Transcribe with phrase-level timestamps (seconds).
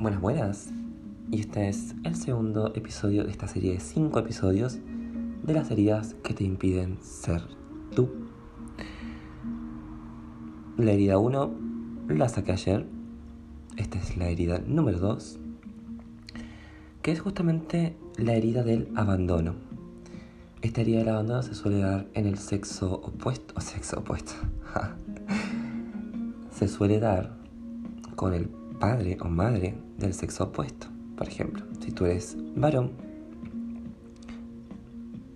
[0.00, 0.70] Buenas, buenas.
[1.30, 4.78] Y este es el segundo episodio de esta serie de 5 episodios
[5.42, 7.42] de las heridas que te impiden ser
[7.94, 8.08] tú.
[10.78, 11.50] La herida 1
[12.08, 12.86] la saqué ayer.
[13.76, 15.38] Esta es la herida número 2,
[17.02, 19.52] que es justamente la herida del abandono.
[20.62, 24.32] Esta herida del abandono se suele dar en el sexo opuesto, o sexo opuesto.
[26.52, 27.36] se suele dar
[28.16, 30.88] con el padre o madre del sexo opuesto.
[31.16, 32.92] Por ejemplo, si tú eres varón,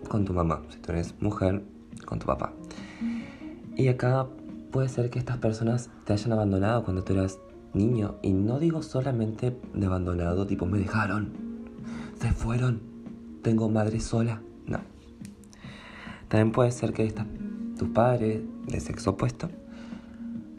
[0.09, 0.62] con tu mamá.
[0.70, 1.62] Si tú eres mujer,
[2.07, 2.53] con tu papá.
[3.77, 4.27] Y acá
[4.73, 7.39] puede ser que estas personas te hayan abandonado cuando tú eras
[7.75, 8.17] niño.
[8.23, 11.33] Y no digo solamente de abandonado, tipo me dejaron,
[12.20, 12.81] se fueron,
[13.42, 14.41] tengo madre sola.
[14.67, 14.79] No.
[16.29, 17.27] También puede ser que esta,
[17.79, 19.51] tu padre de sexo opuesto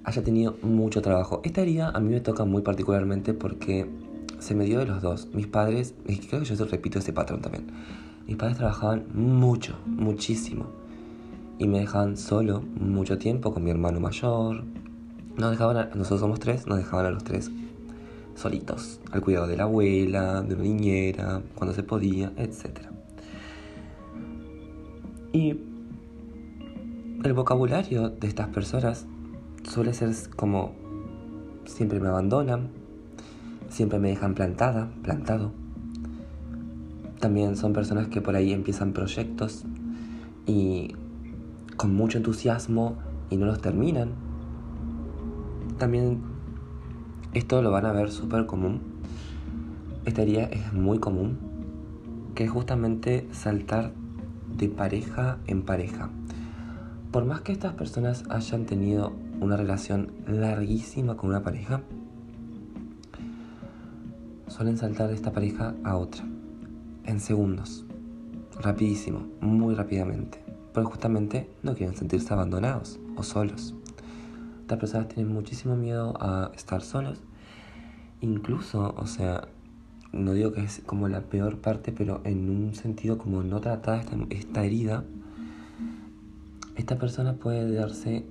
[0.05, 1.41] haya tenido mucho trabajo.
[1.43, 3.89] Esta herida a mí me toca muy particularmente porque
[4.39, 5.27] se me dio de los dos.
[5.33, 5.95] Mis padres,
[6.29, 7.65] creo que yo repito ese patrón también.
[8.27, 10.67] Mis padres trabajaban mucho, muchísimo.
[11.57, 14.63] Y me dejaban solo mucho tiempo con mi hermano mayor.
[15.37, 17.49] Nos dejaban, a, nosotros somos tres, nos dejaban a los tres
[18.35, 22.79] solitos, al cuidado de la abuela, de una niñera, cuando se podía, etc.
[25.33, 25.59] Y
[27.23, 29.07] el vocabulario de estas personas
[29.69, 30.73] suele ser como
[31.65, 32.69] siempre me abandonan,
[33.69, 35.51] siempre me dejan plantada, plantado.
[37.19, 39.65] También son personas que por ahí empiezan proyectos
[40.45, 40.95] y
[41.77, 42.97] con mucho entusiasmo
[43.29, 44.11] y no los terminan.
[45.77, 46.21] También
[47.33, 48.81] esto lo van a ver súper común.
[50.05, 51.37] Esta idea es muy común,
[52.35, 53.93] que es justamente saltar
[54.57, 56.09] de pareja en pareja.
[57.15, 61.81] Por más que estas personas hayan tenido una relación larguísima con una pareja,
[64.49, 66.25] suelen saltar de esta pareja a otra,
[67.05, 67.85] en segundos,
[68.59, 70.43] rapidísimo, muy rápidamente,
[70.73, 73.75] porque justamente no quieren sentirse abandonados o solos.
[74.59, 77.21] Estas personas tienen muchísimo miedo a estar solos,
[78.19, 79.47] incluso, o sea,
[80.11, 84.01] no digo que es como la peor parte, pero en un sentido como no tratada
[84.01, 85.05] esta, esta herida,
[86.75, 88.25] esta persona puede darse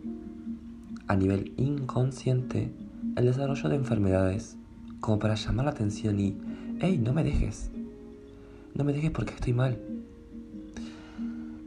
[1.06, 2.72] a nivel inconsciente
[3.16, 4.56] el desarrollo de enfermedades
[5.00, 6.36] como para llamar la atención y,
[6.80, 7.70] hey, no me dejes,
[8.74, 9.78] no me dejes porque estoy mal.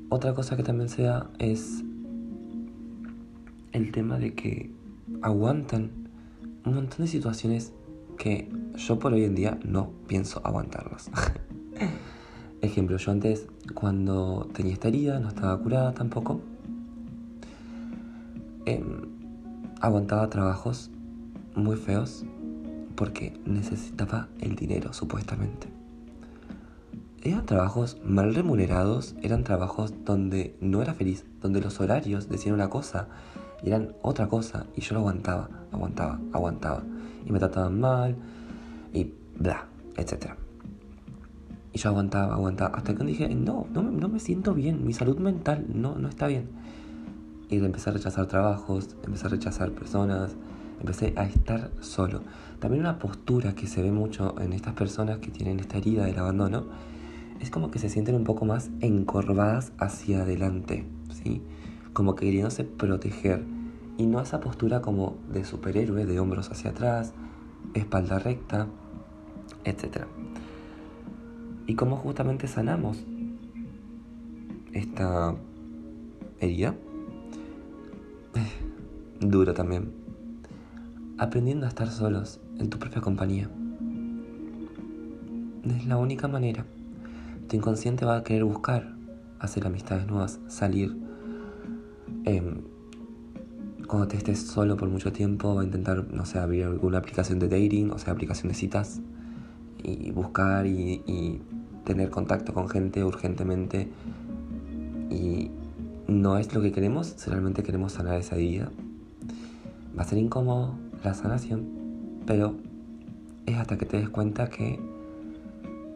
[0.10, 1.84] Otra cosa que también se da es
[3.74, 4.72] el tema de que
[5.22, 5.92] aguantan
[6.66, 7.74] un montón de situaciones
[8.18, 11.12] que yo por hoy en día no pienso aguantarlas.
[12.62, 16.42] Ejemplo, yo antes cuando tenía esta herida, no estaba curada tampoco,
[18.68, 18.84] eh,
[19.80, 20.92] aguantaba trabajos
[21.56, 22.26] muy feos
[22.96, 25.68] porque necesitaba el dinero, supuestamente.
[27.24, 32.70] Eran trabajos mal remunerados, eran trabajos donde no era feliz, donde los horarios decían una
[32.70, 33.08] cosa
[33.64, 36.84] y eran otra cosa, y yo lo aguantaba, aguantaba, aguantaba,
[37.26, 38.16] y me trataban mal,
[38.94, 40.34] y bla, etc.
[41.72, 45.18] Y yo aguantaba, aguantaba, hasta que dije, no, no, no me siento bien, mi salud
[45.20, 46.50] mental no, no está bien
[47.50, 50.36] y empecé a rechazar trabajos, empecé a rechazar personas,
[50.80, 52.22] empecé a estar solo.
[52.60, 56.18] También una postura que se ve mucho en estas personas que tienen esta herida del
[56.20, 56.66] abandono
[57.40, 60.86] es como que se sienten un poco más encorvadas hacia adelante,
[61.24, 61.42] ¿sí?
[61.94, 63.44] Como que queriéndose proteger
[63.98, 67.14] y no esa postura como de superhéroe, de hombros hacia atrás,
[67.74, 68.68] espalda recta,
[69.66, 70.06] etc.
[71.66, 73.04] Y cómo justamente sanamos
[74.74, 75.36] esta
[76.40, 76.76] herida
[79.20, 79.92] duro también.
[81.18, 83.50] Aprendiendo a estar solos en tu propia compañía.
[85.66, 86.66] Es la única manera.
[87.48, 88.96] Tu inconsciente va a querer buscar
[89.40, 90.96] hacer amistades nuevas, salir.
[92.26, 92.62] Em,
[93.88, 97.40] cuando te estés solo por mucho tiempo, va a intentar, no sé, abrir alguna aplicación
[97.40, 99.02] de dating, o sea, aplicación de citas,
[99.84, 101.42] y buscar y, y
[101.86, 103.90] tener contacto con gente urgentemente.
[105.10, 105.52] Y
[106.08, 108.72] no es lo que queremos si realmente queremos sanar esa herida.
[109.98, 111.68] Va a ser incómodo la sanación,
[112.26, 112.56] pero
[113.46, 114.80] es hasta que te des cuenta que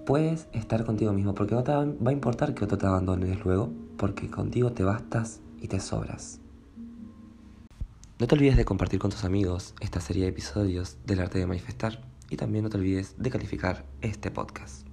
[0.05, 3.71] puedes estar contigo mismo, porque no te va a importar que otro te abandone luego,
[3.97, 6.39] porque contigo te bastas y te sobras.
[8.19, 11.47] No te olvides de compartir con tus amigos esta serie de episodios del arte de
[11.47, 14.90] manifestar y también no te olvides de calificar este podcast.